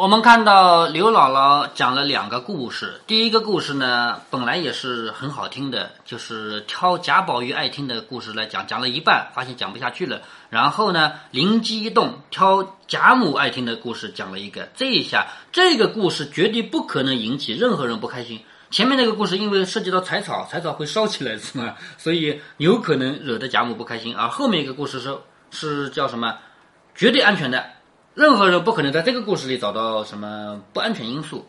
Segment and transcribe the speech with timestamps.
[0.00, 2.98] 我们看到刘姥姥讲了两个故事。
[3.06, 14.66] 第一个故事呢，本来也是很好听的，就是挑贾宝玉爱听的故事来讲，讲了一半发现讲不下去了，然后呢灵机一动，挑贾母爱听的故事讲了一个。
[14.74, 18.40] 这一下，这个故事绝对不可能引起任何人不开心。
[18.70, 21.74] 前面那个故事因为涉及到柴草，柴草会烧起来是吗？
[21.98, 24.16] 所以有可能惹得贾母不开心。
[24.16, 25.14] 而后面一个故事是
[25.50, 26.38] 是叫什么？
[26.94, 27.62] 绝对安全的。
[28.14, 31.48] 任何人不可能在这个故事里找到什么不安全因素。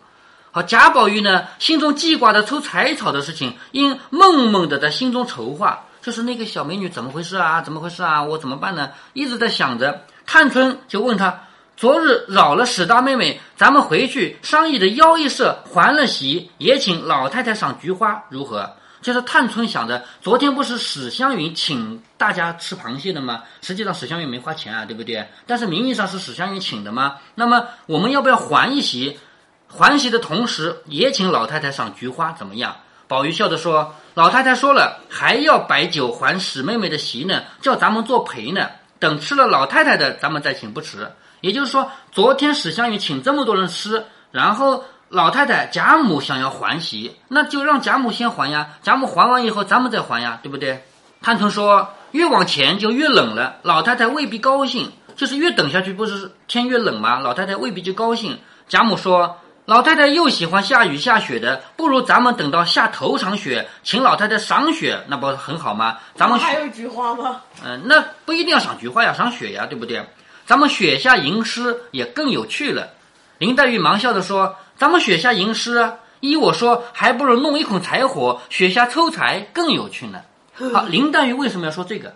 [0.51, 7.61] 好，贾宝玉呢，心中记挂着抽柴草的事情，因梦梦的在心中筹划，就是那个小美女怎么回事啊？
[7.61, 8.21] 怎么回事啊？
[8.21, 8.91] 我怎么办呢？
[9.13, 10.01] 一直在想着。
[10.25, 11.43] 探春就问他：
[11.77, 18.71] 昨日扰了史大妹妹，咱们回去商议的腰一射，还了席，也请老太太赏菊花，如何？
[19.01, 23.43] 就是探春想着，昨天不是史湘云请大家吃螃蟹的吗？
[23.61, 25.27] 实际上史湘云没花钱啊，对不对？
[25.47, 27.17] 但是名义上是史湘云请的吗？
[27.33, 29.19] 那么我们要不要还一席？
[29.67, 32.75] 还席的同时也请老太太赏菊花，怎么样？
[33.07, 38.69] 宝玉笑着说：“老太太说了，还要摆酒还史妹妹的席呢，叫咱们作陪呢。
[38.99, 41.11] 等吃了老太太的，咱们再请不迟。
[41.41, 48.69] 也就是说，昨天史湘云请这么多人吃，然后。”老太太贾母想要还席，那就让贾母先还呀。
[48.81, 50.85] 贾母还完以后，咱们再还呀，对不对？
[51.21, 54.89] 探春说，越往前就越冷了，老太太未必高兴。
[55.17, 57.19] 就是越等下去，不是天越冷吗？
[57.19, 58.39] 老太太未必就高兴。
[58.69, 65.97] 贾母说，老太太又喜欢下雨下雪的，不如咱们等到下头场雪，请老太太赏雪，那不很好吗？
[66.15, 67.41] 咱们还有菊花吗？
[67.65, 70.01] 嗯，那不一定要赏菊花呀，赏雪呀，对不对？
[70.45, 72.91] 咱们雪下吟诗也更有趣了。
[73.39, 74.55] 林黛玉忙笑着说。
[74.81, 75.93] 咱们雪下吟诗啊！
[76.21, 80.21] 依我说，还不如弄一捆柴火，雪下抽柴更有趣呢。
[80.73, 82.11] 好，林黛玉为什么要说这个？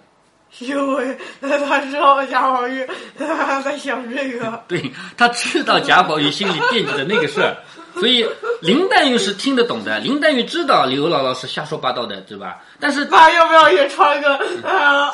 [0.58, 7.56] 因为他知道贾宝玉 在想这个， 对他知道贾宝玉心里惦记的那个事儿，
[8.00, 8.28] 所以
[8.62, 10.00] 林黛玉是听得懂的。
[10.00, 12.58] 林黛玉知道刘姥姥是瞎说八道的，对吧？
[12.80, 15.12] 但是他要不要也穿个呃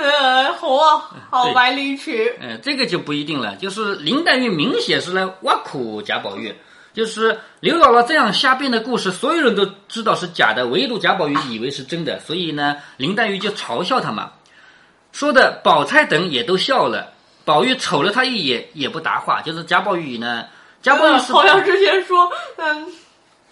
[0.00, 0.78] 呃红
[1.30, 2.32] 好白领裙？
[2.40, 3.56] 呃，这个就不一定了。
[3.56, 6.54] 就是林黛玉明显是来挖苦贾宝玉，
[6.92, 14.32] 就是刘姥姥这样瞎编的故事，所有人都知道是假的，唯独贾宝玉以为是真的，所以呢，林黛玉就嘲笑他嘛，
[15.12, 17.12] 说的宝钗等也都笑了。
[17.44, 19.40] 宝玉瞅了他一眼，也不答话。
[19.40, 20.46] 就是贾宝玉呢，
[20.82, 22.92] 贾宝玉好像之前说，嗯，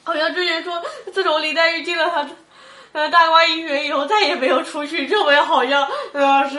[0.03, 2.27] 好像之前说，自从林黛玉进了他。
[2.95, 6.59] 呃，大观园以后再也没有出去，认为好像呃是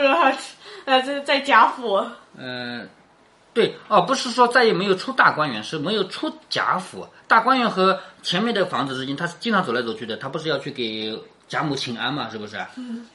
[0.83, 2.05] 呃在在贾府。
[2.37, 2.89] 嗯，
[3.53, 7.07] 对哦，不是说再也没有出大观园，是没有出贾府。
[7.25, 10.17] 大观园和前面的房子之间，他是经常走来走去的。
[10.17, 12.29] 他不是要去给贾母请安嘛？
[12.29, 12.57] 是不是？
[12.75, 13.07] 嗯。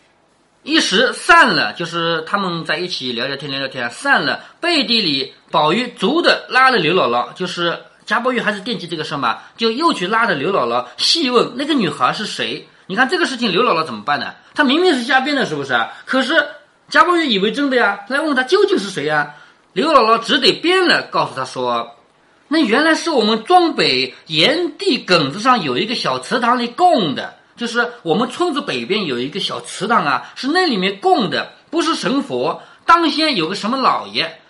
[0.63, 4.43] 一时散了，就是他们在一起聊聊天，聊聊天散了。
[4.63, 12.67] 背地里，宝玉足的拉了刘姥姥，就是贾宝玉还是惦记这个事嘛，就又去拉着刘姥姥细问那个女孩是谁。
[12.91, 14.35] 你看这个事情，刘姥姥怎么办呢？
[14.53, 15.79] 她明明是瞎编的，是不是？
[16.07, 16.45] 可是
[16.89, 19.37] 贾宝玉以为真的呀，来问他究竟是谁呀？
[19.75, 21.95] 刘姥姥只得编了，告诉他说
[22.51, 32.61] ：“那原来是我们庄北炎地埂子上有一个小祠堂里供的，就是我们村子北边有一个小祠堂啊，是那里面供的，不是神佛。
[32.87, 34.41] 当先有个什么老爷，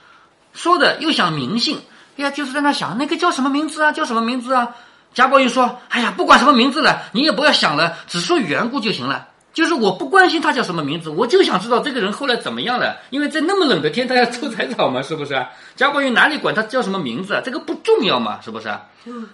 [0.55, 1.79] 说的又想名姓，
[2.17, 3.93] 哎呀，就是在那想那个叫什么名字啊？
[3.93, 4.75] 叫什么名字啊？”
[5.13, 9.29] 贾宝玉说：“哎呀，不管什么名字了，你也不要想了，只说缘故就行了。
[9.53, 12.97] 就是我不关心他叫什么名字，我就想知道这个人后来怎么样了。
[13.11, 15.45] 因为在那么冷的天，他要抽柴草嘛，是不是？
[15.75, 17.43] 贾宝玉哪里管他叫什么名字啊？
[17.45, 18.73] 这个不重要嘛，是不是？”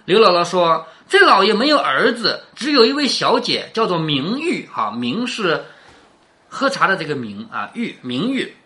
[0.07, 4.67] 刘姥姥说：“这老爷没有儿子，只有一位小姐，叫做明玉。
[4.73, 5.67] 哈，明是
[6.49, 8.57] 喝茶的这个明啊，玉明玉。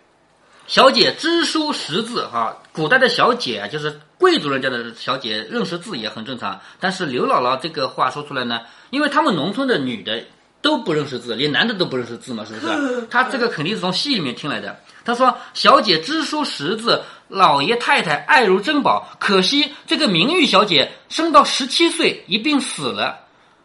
[0.70, 2.24] 小姐知书识字。
[2.28, 8.60] 哈，古代的小姐啊，就是。”贵族人家的小姐认识字也很正常，但是刘姥姥这个话说出来呢，
[8.90, 10.22] 因为他们农村的女的
[10.60, 13.06] 都不认识字，连男的都不认识字嘛，是不是？
[13.10, 14.78] 他这个肯定是从戏里面听来的。
[15.06, 23.20] 他说：“小姐知书识字，老爷太太爱如珍宝，可惜这个明玉小姐生到十七岁一病死了。”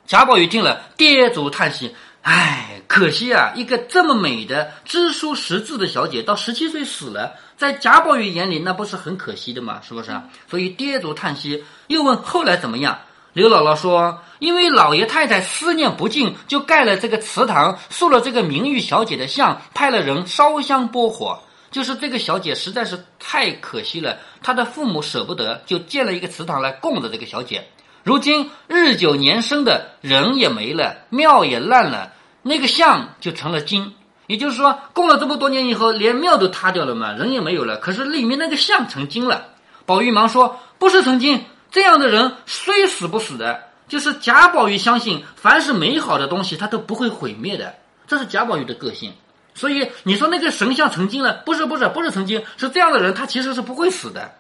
[0.07, 1.93] 贾宝玉听了，跌足叹息。
[2.25, 9.79] 唉，可惜啊，一个这么美的知书识字的小姐，到十七岁死了，在贾宝玉眼里，那不是很可惜的吗？
[9.87, 10.11] 是不是？
[10.49, 12.97] 所以跌足叹息，又问后来怎么样？
[13.33, 21.39] 刘姥姥说，因为老爷太太思念不尽，就盖了这个祠堂，塑了这个明玉小姐的像，派了人烧香拨火。
[21.69, 27.67] 就是这个小姐实在是太可惜了，她的父母舍不得，就建了一个祠堂来供着这个小姐。
[28.05, 32.13] 如今日久年深的人也没了，庙也烂了。
[32.43, 33.95] 那个像就成了精，
[34.27, 37.77] 也就是说，供了这么多年以后，连庙都塌掉了嘛，人也没有了。
[37.77, 39.47] 可是里面那个像成精了。
[39.87, 43.63] 宝玉忙说：“不是曾经，这样的人虽死不死的。
[43.87, 47.73] 就是贾宝玉相信，凡是美好的东西，他都不会毁灭的。
[48.05, 49.13] 这是贾宝玉的个性。
[49.55, 54.35] 所以你说那个神像成精了，不是不是不是成精，是这样的人，他其实是不会死的。”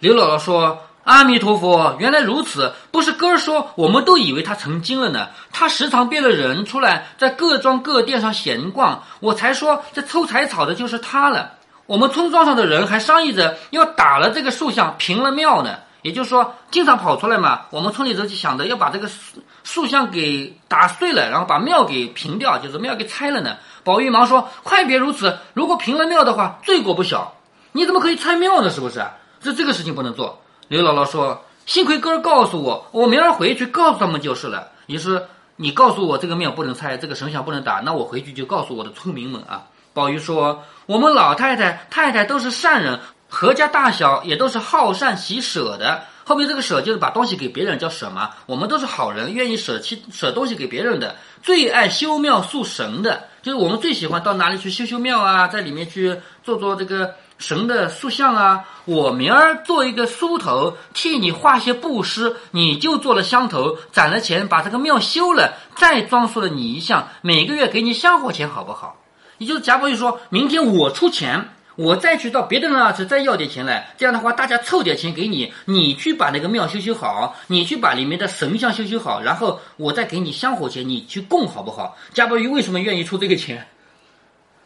[0.00, 0.86] 刘姥姥说。
[1.10, 5.30] 阿弥陀佛，原来如此，不是哥说，我们都以为他成精了呢。
[5.50, 11.54] 他时常变了人出来，在各庄各店上闲逛，我才说这抽柴草的就是他了。
[11.86, 15.80] 我们村庄上的人还商议着要打了这个塑像，平了庙呢。
[16.02, 17.62] 也就是说，经常跑出来嘛。
[17.70, 23.56] 我们村里头就想着要把这个塑塑像给打碎了，然后把庙给平掉，就是庙给拆了呢。
[23.82, 27.34] 宝玉忙说：“快别如此，如果平了庙的话，罪过不小。
[27.72, 28.70] 你怎么可以拆庙呢？
[28.70, 29.04] 是不是？
[29.40, 30.40] 这这个事情不能做。”
[30.70, 34.68] 刘姥姥说：“幸亏哥儿告诉我，我明儿回去告诉他们就是了。
[34.86, 35.20] 于是
[35.56, 46.04] 你告诉我这个庙不能拆，这个神像不能打，那我回去就告诉我的村民们啊。”宝玉说：“我们老太太、太太都是善人，阖家大小也都是好善喜舍的。
[46.22, 48.30] 后面这个舍就是把东西给别人叫舍嘛。
[48.46, 68.96] 我们都是好人，愿意舍弃舍东西给别人的，最爱修庙塑神的，就是我们最喜欢到哪里去修修庙啊，在里面去做做这个。”神的塑像啊，我明儿做一个梳头，替你画些布施，你就做了香头，攒了钱把这个庙修了，再装束了你一像，每个月给你香火钱，好不好？
[69.38, 81.96] 也就是贾宝玉说明天我出钱，我再去到别的人那去再要点钱来，这样的话大家凑点钱给你，你去把那个庙修修好，你去把里面的神像修修好，然后我再给你香火钱，你去供好不好？
[82.12, 83.66] 贾宝玉为什么愿意出这个钱？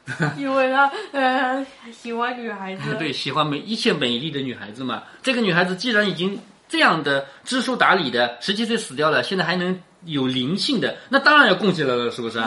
[0.36, 5.02] 因为他呃喜欢女孩子， 对，喜欢美一切美丽的女孩子嘛。
[5.22, 12.38] 这个女孩子既然已经这样的知书达理的，十七岁死掉了，现在还能有灵性的，那当然要供起来了，是不是？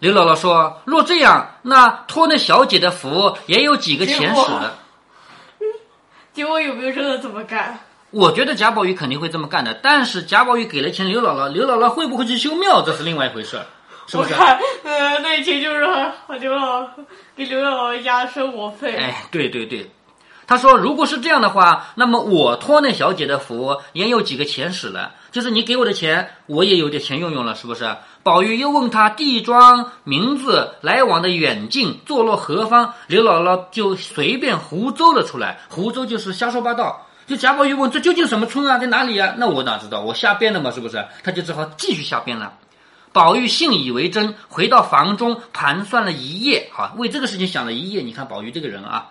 [0.00, 4.78] 刘姥姥说：“若这样，那托那小姐的福，也有几个钱使了。”
[6.32, 7.78] 结果有没有真的这么干？
[8.10, 13.60] 我觉得贾宝玉肯定会这么干的，但是贾宝玉给了钱刘姥姥，刘姥姥会不会去修庙，这是另外一回事。
[14.12, 16.86] 我看，呃，那钱就是刘姥
[17.36, 18.96] 给刘姥姥压生活费。
[18.96, 19.90] 哎，对对对，
[20.46, 25.12] 他说，如果是这样的话，那么我托那小姐的福，也有几个钱使了。
[25.30, 27.96] 就是你给我的钱，我也有点钱用用了，是不是？
[28.24, 35.60] 宝玉又问他地庄名字、来往的远近、坐落何方，刘姥姥就随便胡诌了出来。
[35.68, 37.06] 胡诌就是瞎说八道。
[37.28, 39.34] 就贾宝玉问这究竟什么村啊，在哪里啊？
[39.38, 40.00] 那我哪知道？
[40.00, 41.06] 我瞎编的嘛，是不是？
[41.22, 42.52] 他就只好继续瞎编了。
[43.12, 48.02] 宝玉信以为真，回到房中盘算了一夜，哈，为这个事情想了一夜。
[48.02, 49.08] 你看宝玉这个人啊，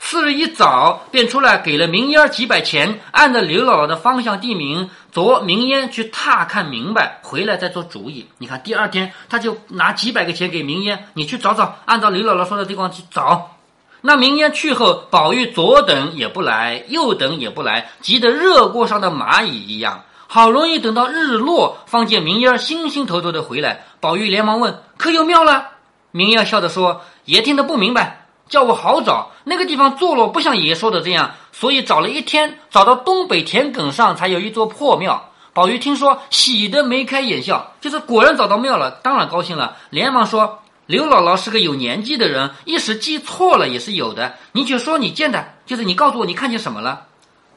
[0.00, 8.26] 次日一早便出来给了明烟几百钱，按照刘姥姥的方向地名，着明烟去踏看明白，回来再做主意。
[8.38, 13.56] 你看第二天他就拿几百个钱给明烟，你去找找，按照刘姥姥说的地方去找。
[14.00, 20.02] 那明烟去后，宝玉左等也不来，右等也不来，急得热锅上的蚂蚁一样。
[20.32, 23.86] 好容易等到日落，方见明烟儿心心头头的回来。
[23.98, 25.70] 宝玉连忙问：“可有庙了？”
[26.12, 44.36] 明烟笑着说：“爷听得不明白，叫我好找那个地方坐落，不像爷说的这样，所以找了一天，找到东北田埂上才有一座破庙。”宝玉听说，喜得眉开眼笑，就是果然找到庙了，当然高兴了，连忙说：“刘姥姥是个有年纪的人，一时记错了也是有的。
[44.52, 47.06] 你就说你见的，就是你告诉我你看见什么了。”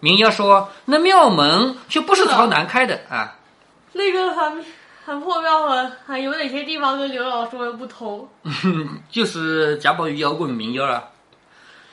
[0.04, 3.36] 明烟说：“那庙门却不是朝南开的啊。”
[3.94, 4.66] 那个很
[5.06, 8.28] 很破庙门，还有哪些地方跟刘老说的不同？
[9.10, 11.06] 就是贾宝玉要问明烟啊。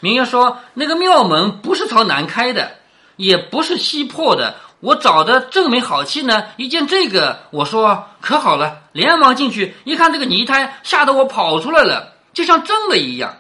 [0.01, 2.73] 明烟说：“那个庙门不是朝南开的，
[3.15, 4.57] 也不是西破的。
[4.81, 13.37] 我找的正没好气呢，一见这个，我说可好了，连忙进去一看，这个泥胎吓得我跑出来了，就像真的一样。”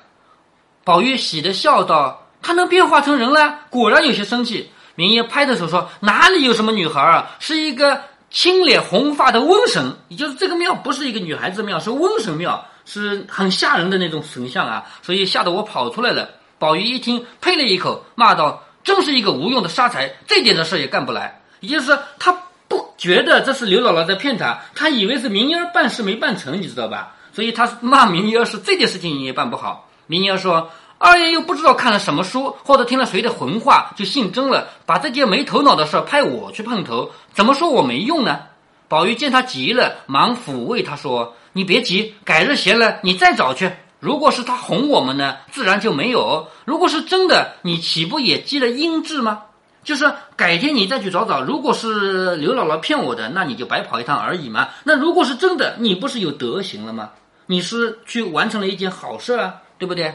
[0.84, 2.19] 宝玉喜的笑道。
[2.42, 4.70] 他能变化成人了，果然有些生气。
[4.96, 9.96] 明爷拍着手说：“哪里有什么女孩啊，是一个青脸红发的瘟神。
[10.08, 14.84] 也就是这个庙不是一个女孩子庙，是瘟神庙，是很吓人的那种神像啊。
[15.00, 16.28] 所以吓得我跑出来了。”
[16.58, 22.36] 宝玉一听，呸了一口，骂道：“真是一个无用的杀财，这点的事也干不来。”也就是他
[22.68, 27.14] 不觉得这是刘姥姥在骗他，他以为是明儿办事没办成，你知道吧？
[27.32, 29.88] 所以他骂明儿是这件事情你也办不好。
[30.06, 30.70] 明儿说。
[31.02, 38.38] 二爷又不知道看了什么书，或者听了谁的混话，就信真了，把这件没头脑的事派我去碰头，怎么说我没用呢？
[38.86, 43.72] 宝玉见他急了，忙抚慰他说：“你别急，改日闲了你再找去。
[43.98, 49.44] 如果是他哄我们呢，自然就没有；如果是真的，你岂不也积了阴质吗？
[49.82, 51.40] 就是改天你再去找找。
[51.40, 54.68] 如果是刘姥姥骗我的，那你就白跑一趟而已嘛。
[54.84, 57.08] 那如果是真的，你不是有德行了吗？
[57.46, 60.14] 你是去完成了一件好事啊，对不对？”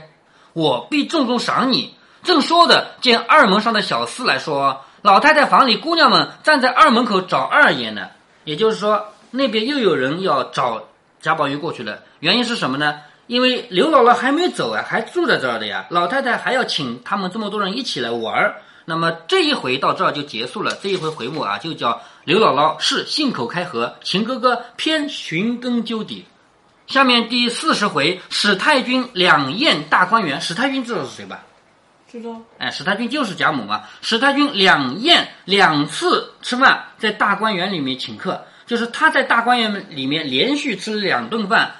[0.56, 1.94] 我必重重赏你，
[2.24, 8.08] 正说着，见二门上的小厮来说：“老太太房里姑娘们站在二门口找二爷呢。”
[8.46, 10.82] 也就是说，那边又有人要找
[11.20, 12.00] 贾宝玉过去了。
[12.22, 13.02] 原因是什么呢？
[13.28, 15.88] 因为刘姥姥还没走啊，还住在这儿的呀。
[15.90, 18.62] 老太太还要请他们这么多人一起来玩儿。
[18.86, 20.78] 那么这一回到这儿就结束了。
[20.82, 26.24] 这一回回目啊，就叫刘姥姥是信口开河，秦哥哥偏寻根究底。
[26.88, 30.40] 下面第四十回，史太君两宴大观园。
[30.40, 31.44] 史太君知道是谁吧？
[32.12, 32.42] 知道。
[32.58, 33.84] 哎，史太君就是贾母嘛。
[34.02, 41.76] 史太君两宴两次吃饭，在大观园里面请客，就是他在大观园里面连续吃了两顿饭。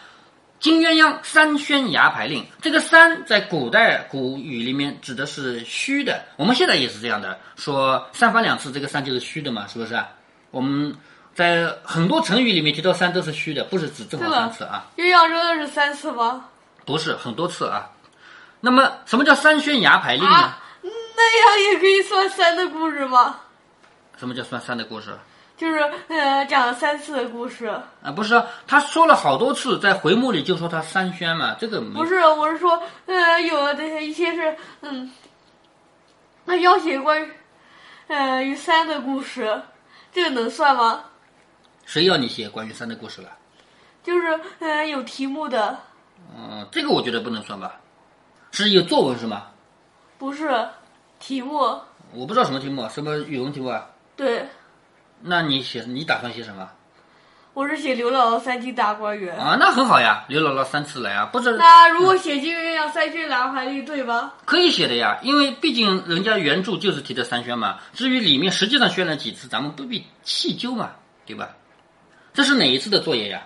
[0.58, 10.02] 金鸳鸯三宣牙牌令，这个“三”在古代古语里面指的是虚的，我们现在也是这样的，说三番两次，这个“三”就是虚的嘛，是不是？
[10.52, 10.96] 我们
[11.36, 14.86] 在很多成语里面提到“三”都是虚的，不是指正好三次啊。
[14.96, 16.46] 鸳鸯说的是三次吗？
[16.86, 17.92] 不是，很多次啊。
[18.62, 20.54] 那么，什么叫三宣牙牌令呢？
[20.82, 23.42] 那样也可以算三的故事吗？
[24.18, 25.10] 什么叫算三的故事？
[25.58, 35.12] 就是呃，讲了三次的故事啊，不是他说了好多次，在回目里就说他三宣嘛，这个不是，我是说，呃，有的一些是嗯，
[36.46, 37.30] 那要写关于
[38.08, 39.62] 呃与三的故事，
[40.12, 41.06] 这个能算吗？
[41.86, 43.30] 谁要你写关于山的故事了？
[44.04, 45.78] 就是呃有题目的。
[46.36, 47.80] 嗯，这个我觉得不能算吧，
[48.52, 49.48] 是有作文是吗？
[50.18, 50.68] 不是，
[51.20, 51.60] 题目。
[52.14, 53.88] 我不知道什么题目，什么语文题目啊？
[54.16, 54.48] 对。
[55.22, 56.70] 那你写你打算写什么？
[57.54, 61.54] 我是写刘姥姥三进大观园啊，那很好呀，刘姥姥三次来啊，不是？
[61.54, 64.34] 那如果写金鸳鸯三宣两牌令对吗？
[64.44, 67.80] 可以写的呀，因为毕竟人家原著就是提的三宣嘛。
[67.94, 70.92] 至于里面实际上宣了几次，咱们不必细究嘛，
[71.26, 71.50] 对吧？
[72.36, 73.42] 这是哪一次的作业呀？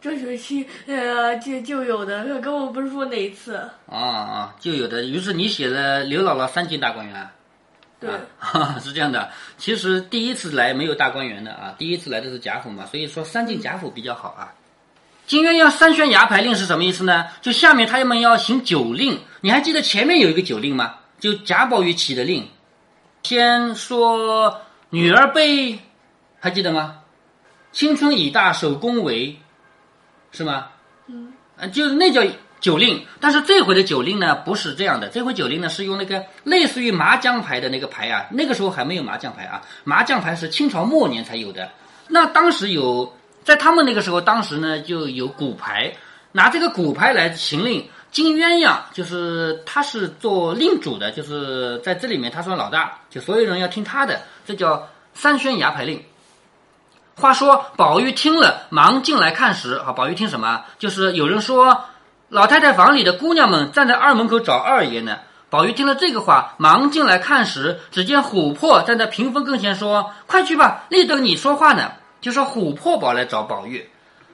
[0.00, 3.54] 这学期呃就就有的，跟我不是说哪一次。
[3.86, 5.04] 啊啊，就有的。
[5.04, 7.28] 于是你写了刘姥姥三进大观园。
[8.00, 8.10] 对，
[8.82, 9.30] 是这样的。
[9.58, 14.54] 其实第一次来没有大观园的啊，第一次来的是贾府嘛，所以说三进贾府比较好啊。
[15.26, 17.26] 金鸳鸯三宣牙牌令是什么意思呢？
[17.42, 20.96] 就下面他们要行酒令，你还记得前面有一个酒令吗？
[21.20, 22.48] 就贾宝玉起的令，
[23.22, 25.78] 先说女儿被，
[26.40, 27.01] 还记得吗？
[27.72, 29.36] 青春已大守宫闱，
[30.30, 30.68] 是吗？
[31.06, 31.32] 嗯，
[31.72, 32.22] 就是那叫。
[32.62, 41.68] 酒令，但是这回的酒令呢不是这样的，这回酒令呢是用那个类似于麻将牌的那个牌啊，那个时候还没有麻将牌啊，麻将牌是清朝末年才有的。
[42.06, 45.92] 那当时有，在他们那个时候，当时呢就有骨牌，
[46.30, 47.84] 拿这个骨牌来行令。
[48.12, 56.00] 金鸳鸯就是他是做令主的，就是在这里面他算老大，就所有人要听他的，这叫三宣牙牌令。
[57.16, 60.62] 话说宝玉听了，忙进来看时，啊，宝玉听什么？
[60.78, 61.84] 就是有人说。
[62.28, 65.18] 老太太房里的姑娘们站在二门口找二爷呢。
[65.50, 71.92] 宝玉听了这个话，忙进来看时，只见琥珀站在屏风跟前说：“快去吧，立等你说话呢。”
[72.22, 73.86] 就说琥珀宝来找宝玉。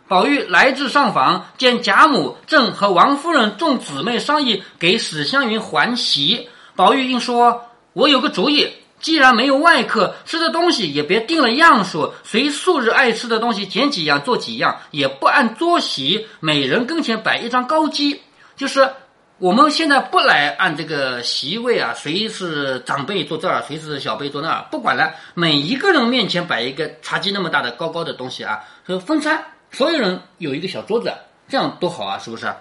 [0.06, 6.48] 宝玉来至上房，见贾母正和王夫人众姊妹商议给史湘云还席。
[6.76, 7.62] 宝玉应说
[7.94, 18.20] ：“我有个主意。”既然没有外客，吃的东西也别定了样数，随素日爱吃的东西拣几样做几样，也不按桌席，每人跟前摆一张高机。
[18.56, 18.90] 就是
[19.38, 31.12] 我们现在不来按这个席位啊，谁是长辈坐这儿，谁是小辈坐那儿，不管了，每一个人面前摆一个茶几那么大的高高的东西啊，说分餐，所有人有一个小桌子，
[31.48, 32.52] 这样多好啊，是不是？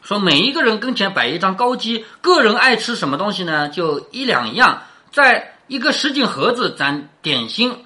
[0.00, 4.82] 说每一个人跟前摆一张高机，个人爱吃什么东西呢，就一两样，
[5.12, 5.51] 在。
[5.66, 7.84] 一个什锦盒子沾点心，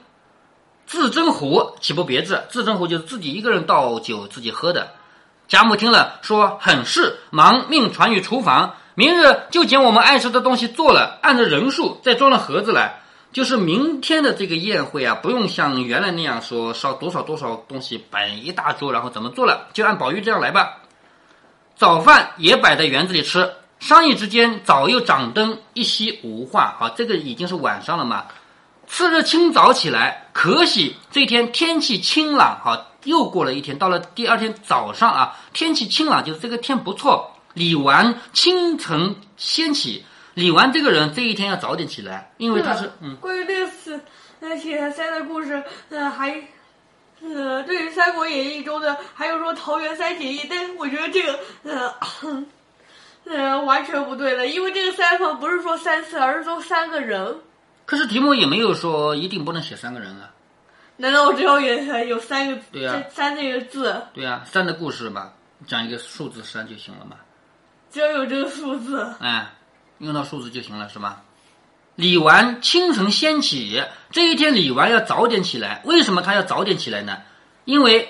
[0.87, 2.43] 自斟壶岂不别致？
[2.49, 4.93] 自斟壶就是自己一个人倒酒自己喝的。
[5.49, 13.03] 贾母听了说很是，忙命传于厨房，明日就捡我们爱吃的东西做了，按照人数再装了盒子来。
[13.33, 20.79] 就是明天的这个宴会啊，不用像原来那样说烧多少多少东西摆一大桌，然后怎么做了，就按宝玉这样来吧。
[21.77, 23.53] 早饭也摆在园子里吃。
[23.79, 26.75] 商议之间，早又掌灯，一夕无话。
[26.79, 28.27] 好，这个已经是晚上了嘛。
[28.89, 32.59] 次日清早起来，可喜这一天天气清朗。
[32.63, 37.33] 好，又过了一天，到了第二天早上啊，天气清朗，就是这个天不错。
[37.53, 40.05] 李纨清晨先起，
[40.35, 43.17] 李纨这个人这一天要早点起来，因为他是嗯。
[43.17, 44.01] 关于这个四
[44.41, 46.31] 呃写三的故事，呃还
[47.23, 51.95] 呃对于《三国演义》中的还有说桃园三结义，但我觉得这个呃。
[53.29, 57.37] 嗯，完全不对的，因为这个三房不是说三次，而是说三个人。
[57.85, 60.31] 可是题目也没有说一定不能写三个人啊。
[60.97, 64.03] 难道我只要有有三个对呀三这个字？
[64.15, 65.33] 对呀，三的故事嘛，
[65.67, 67.17] 讲一个数字三就行了嘛。
[67.91, 69.07] 只要有这个数字。
[69.21, 69.53] 哎，
[69.99, 71.19] 用到数字就行了，是吗？
[71.97, 75.83] 李纨清晨先起，这一天李纨要早点起来。
[75.85, 77.19] 为什么她要早点起来呢？
[77.65, 78.09] 因为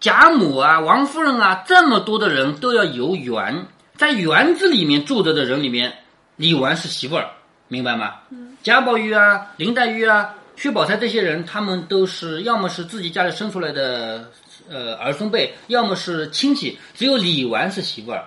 [0.00, 5.92] 贾母啊、王夫人啊，这么多的人都要游园，在园子里面住着的人里面，
[6.36, 7.30] 李纨是媳妇儿，
[7.68, 8.14] 明白吗？
[8.62, 14.30] 贾宝玉啊、林黛玉啊、薛宝钗这些人，他们都是要么是自己家里生出来的
[14.68, 18.24] 呃儿孙辈，要么是亲戚，只有李纨是媳妇儿，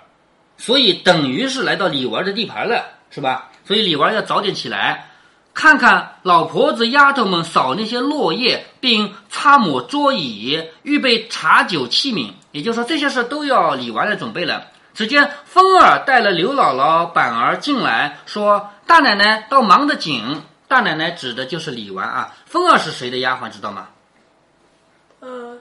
[0.58, 3.52] 所以等于是来到李纨的地盘了，是吧？
[3.66, 5.10] 所以李纨要早点起来，
[5.54, 12.32] 看看老婆子、丫头们扫那些落叶，并擦抹桌椅，预备茶酒器皿。
[12.54, 14.66] 也就是说，这些事都要李纨来准备了。
[14.98, 22.34] 只见风儿带了刘姥姥、板儿进来，说：“大奶奶倒忙得紧。”大奶奶指的就是李纨啊。
[22.48, 23.90] 风儿是谁的丫鬟，知道吗？
[25.20, 25.58] 呃，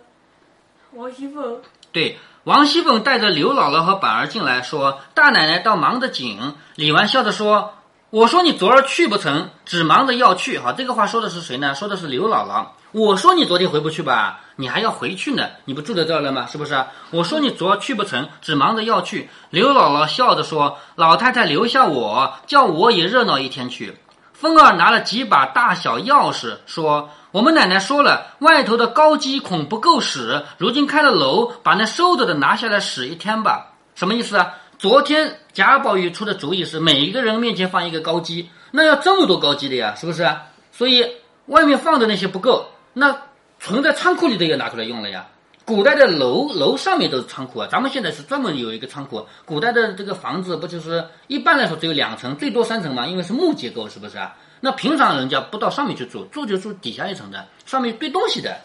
[0.92, 1.60] 王熙凤。
[1.92, 7.74] 对，王熙凤带着刘姥姥和板儿进来，说：“大奶奶倒忙得紧。”李纨笑着说。
[8.08, 10.58] 我说你昨儿去不成，只忙着要去。
[10.58, 11.74] 好，这个话说的是谁呢？
[11.74, 12.68] 说的是刘姥姥。
[12.92, 16.46] 我说你昨天回不去吧，你还要回去呢，你不住在这儿了吗？
[16.46, 16.84] 是不是？
[17.10, 19.28] 我说你昨儿去不成，只忙着要去。
[19.50, 23.96] 刘姥姥笑着说：“老太太留下我，叫我也热闹一天去。”
[24.32, 34.54] 凤儿拿了几把大小钥匙，说：“我们奶奶说了，外头的高机恐不够使，如今开了楼，把那收着的拿下来使一天吧。”什么意思啊？
[34.78, 40.30] 昨天贾宝玉出的主意是每一个人面前放一个高机，那要这么多高机的呀，是不是？
[40.70, 41.06] 所以
[41.46, 43.16] 外面放的那些不够，那
[43.58, 45.26] 存在仓库里的也拿出来用了呀。
[45.64, 49.26] 古代的楼楼上面都是仓库啊，咱们现在是专门有一个仓库。
[49.44, 54.36] 古代的这个房子不就是一般来说只有两层，最多三层嘛，因为是木结构，是不是啊？
[54.60, 58.58] 那平常人家不到上面去住，住就住底下一层的，上面堆东西的，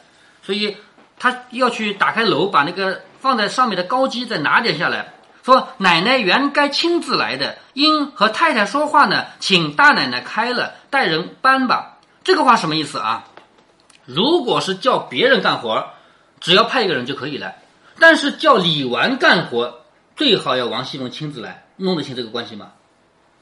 [0.44, 0.78] 所以
[1.18, 5.14] 他要去打开楼，把那个放在上面的高机再拿点下来。
[5.44, 11.98] 说奶奶原该亲自来的，因和太太说话呢，请大奶奶开了，带人搬吧。
[12.24, 13.26] 这个话什么意思啊？
[14.14, 15.92] 如果是叫别人干活，
[16.40, 17.54] 只要派一个人就可以了。
[18.00, 19.82] 但是叫李纨干活，
[20.16, 22.72] 最好要王熙凤亲自来，弄得清这个关系吗？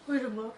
[0.06, 0.52] 为什么？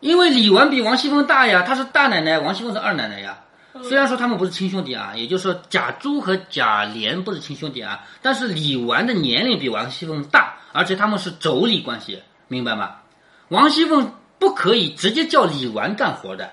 [0.00, 3.38] 因为李纨比王熙凤大呀，她是大奶奶，王熙凤是二奶奶呀。
[3.82, 12.96] 虽然说他们不是亲兄弟啊，也就是说贾珠和贾琏不是亲兄弟啊，但是李纨的年龄比王熙凤大，而且他们是妯娌关系，明白吗？
[13.48, 16.52] 王熙凤不可以直接叫李纨干活的，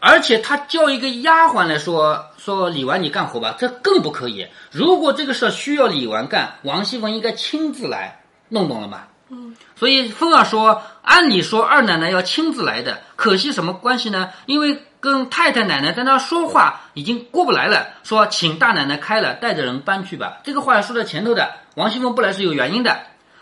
[0.00, 4.46] 而且他叫一个丫鬟来说说李纨你干活吧，这更不可以。
[4.70, 9.04] 如果这个事儿需要李纨干，王熙凤应该亲自来，弄懂了吗？
[9.30, 9.56] 嗯。
[9.76, 14.30] 所以凤儿说，按理说二奶奶要亲自来的，可惜什么关系呢？
[14.46, 14.82] 因为。
[15.00, 17.86] 跟太太奶奶在那说话，已经过不来了。
[18.02, 20.38] 说请大奶奶开了，带着人搬去吧。
[20.42, 22.98] 这个话说在前头的，王熙凤不来是有原因的。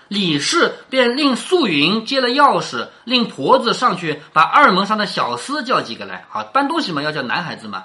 [0.08, 6.24] 李氏便令素云接了钥匙，令婆子上去把二门上的小厮叫几个来。
[6.28, 7.84] 好搬东西嘛，要叫男孩子嘛。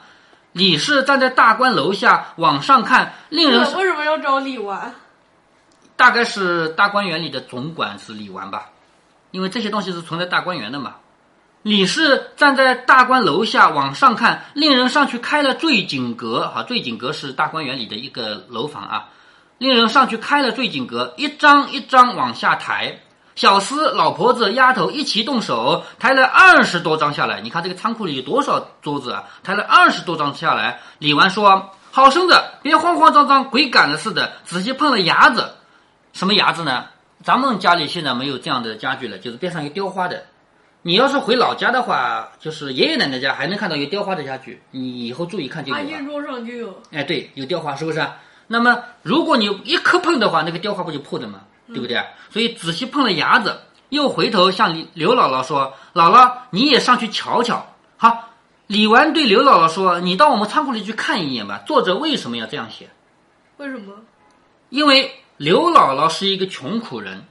[0.51, 4.91] 李氏站在大观楼下往上看，令人为什么要找李纨？
[5.95, 8.69] 大概是大观园里的总管是李纨吧，
[9.31, 10.95] 因为这些东西是存在大观园的嘛。
[11.63, 16.51] 李氏站在大观楼下往上看，令人上去开了醉景阁。
[16.53, 19.09] 好，醉景阁是大观园里的一个楼房啊。
[19.61, 22.97] 令人上去开了坠锦阁，一张一张往下抬。
[23.35, 27.41] 小厮、老婆子、丫头一齐动手，抬了二十多张下来。
[27.41, 29.23] 你看这个仓库里有多少桌子啊？
[29.43, 30.79] 抬了二十多张下来。
[30.97, 34.31] 李纨说：“好生的，别慌慌张张，鬼赶了似的。
[34.45, 35.53] 仔细碰了牙子，
[36.11, 36.85] 什么牙子呢？
[37.23, 40.23] 咱们家里现在没有这样的家具了，就是边上有雕花的。”
[40.81, 45.77] 你要是回老家的话，就是爷爷奶奶家还能看到有雕花的家具，你以后注意看就有。
[45.77, 46.81] 阿信桌上就有。
[46.91, 48.03] 哎，对，有雕花，是不是？
[48.47, 51.41] 那么如果你一磕碰的话，那个雕花不就破的吗？
[51.67, 52.03] 对不对？
[52.29, 58.29] 所以仔细碰了牙子，又回头向刘刘姥姥说：“姥姥，你也上去瞧瞧。”好，
[58.67, 62.89] 李纨对刘姥姥说：“你到我们仓库里去看一眼吧。”作者为什么要这样写？
[63.57, 63.93] 为什么？
[64.69, 67.23] 因为刘姥姥是一个穷苦人，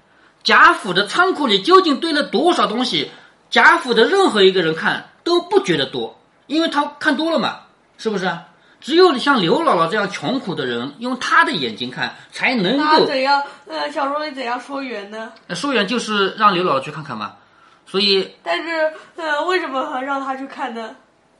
[0.42, 3.11] 贾府的仓库里究竟堆了多少东西？
[3.51, 7.61] 贾府的任何一个人看都不觉得多，因为他看多了嘛，
[7.99, 8.31] 是不是？
[8.81, 13.05] 只有像刘姥姥这样穷苦的人，用他的眼睛看，才能够。
[13.05, 13.43] 怎样？
[13.69, 15.33] 呃，小说里怎样说圆呢？
[15.51, 17.35] 说圆就是让刘姥姥去看看嘛，
[17.87, 18.31] 所以。
[18.43, 20.97] 但是，呃，为什么让他去看呢？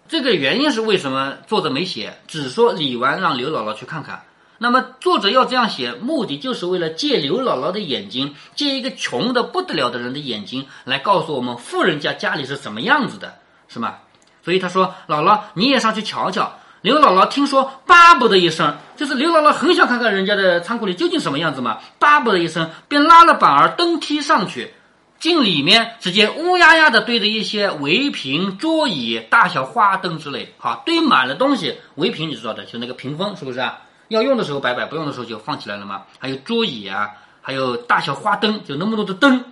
[0.07, 4.23] 这个原因是为什么作者没写，只说李纨让刘姥姥去看看。
[4.59, 13.37] 那么作者要这样写，目的就是为了借刘姥姥的眼睛，借一个穷的不得了的人的眼睛，来告诉我们富人家家里是什么样子的，
[13.69, 13.95] 是吗？
[14.43, 24.73] 所以他说：“姥姥，你也上去瞧瞧。”刘姥姥听说，巴不得一声，就是刘姥姥很想看看人家的仓库里究竟什么样子嘛，巴不得一声，便拉了板儿登梯上去。
[25.19, 31.79] 进里面，只见乌压压的堆着一些围屏、桌椅、大小花灯之类，好堆满了东西。
[31.97, 33.81] 围屏你知道的，就那个屏风，是不是啊？
[34.09, 36.05] 要用的时候摆摆，不用的时候就放起来了嘛。
[36.19, 37.11] 还有桌椅啊，
[37.43, 39.45] 还有大小花灯，就那么多的灯。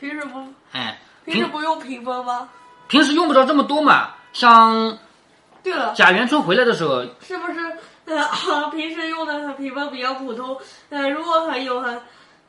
[0.00, 2.48] 平时不，哎，平时不用屏风吗？
[2.88, 4.12] 平时用不着这么多嘛。
[4.32, 4.96] 像，
[5.62, 7.60] 对了，贾元春回来的时候，是不是
[8.06, 10.58] 呃 平时用的屏风比较普通？
[10.90, 12.00] 呃，如果很有很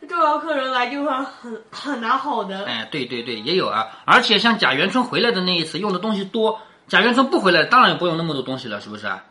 [0.10, 2.65] 重要客人来，就会很很拿好的。
[2.65, 3.88] 哎，对对对，也有啊。
[4.06, 6.60] 而且像贾元春回来的那一次，用的东西多。
[6.88, 9.23] 贾元春不回来，当然也不用那么多东西了，是不是啊？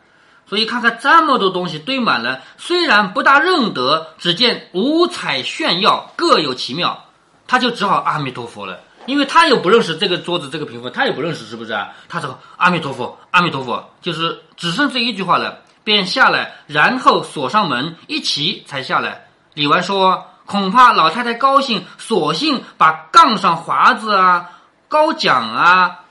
[0.45, 7.05] 所以看看这么多东西堆满了，虽然不大认得，只见五彩炫耀，各有奇妙，
[7.47, 8.79] 他就只好阿弥陀佛了。
[9.05, 11.93] 因为他也不认识这个桌子、这个屏风，他也不认识，是不是啊？
[12.07, 19.25] 他说阿弥陀佛，阿弥陀佛，就是只剩这一句话了，便下来，然后锁上门，一起才下来。
[19.53, 20.25] 李纨说。
[20.45, 26.01] 恐怕老太太高兴，索性把杠上华子啊、高桨啊、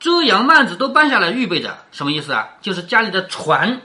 [0.00, 1.76] 遮阳幔子都搬下来预备着。
[1.90, 2.48] 什么意思啊？
[2.62, 3.82] 就是家里的船，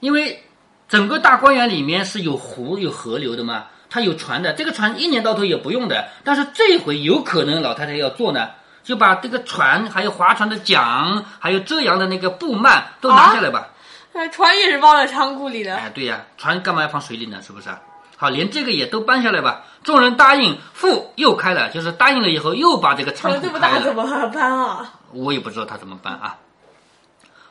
[0.00, 0.44] 因为
[0.90, 4.52] 整个大观园里面是有湖、有河流的嘛，它有船的。
[4.52, 8.50] 这个船一年到头也不用的，但是这回有可能老太太要坐呢，
[8.82, 13.68] 就把这个船、还有划船的桨、还有遮阳的那个布幔都拿下来吧。
[14.12, 15.76] 呃，船也是放在仓库里的。
[15.76, 17.40] 哎，对呀，船干嘛要放水里呢？
[17.42, 17.68] 是不是？
[18.16, 19.62] 好，连这个也都搬下来吧。
[19.82, 24.92] 众人答应，父又开了，就是答应了以后，又把这个仓库这么大怎么搬啊？
[25.12, 26.36] 我也不知道他怎么搬啊。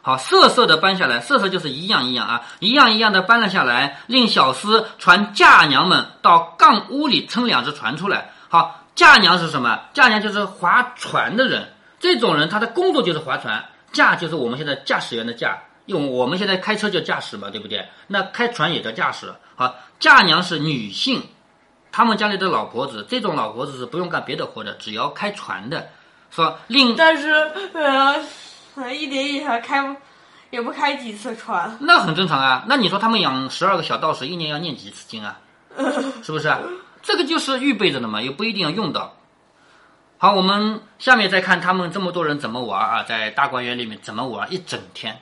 [0.02, 8.32] 好，瑟瑟的搬下来，瑟瑟就是一样一样啊，一样一样的搬了下来，令小厮传嫁娘们到杠屋里撑两只船出来。
[8.48, 9.80] 好，嫁娘是什么？
[9.94, 11.70] 嫁娘就是划船的人，
[12.02, 15.58] 这种人他的工作就是划船，驾就是我们现在驾驶员的驾。
[15.86, 17.88] 用我们现在开车叫驾驶嘛，对不对？
[18.08, 19.34] 那开船也叫驾驶。
[19.56, 21.24] 好，嫁娘是女性，
[21.94, 25.88] 他们家里的老婆子，这种老婆子是不用干别的活的，只要开船的。
[26.30, 27.32] 说另，但是
[27.74, 29.96] 呃，一年也还开，
[30.50, 31.78] 也不开几次船。
[31.80, 32.66] 那很正常啊。
[32.68, 35.40] 那你说他们养十二个小道士，一年要念几次经啊？
[36.22, 36.54] 是不是？
[37.02, 39.16] 这个就是预备着的嘛，又不一定要用到。
[40.18, 45.22] 好，我们下面再看他们这么多人怎么玩啊，在大观园里面怎么玩一整天。